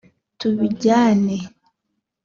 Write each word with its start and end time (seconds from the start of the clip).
tubijyane 0.39 1.37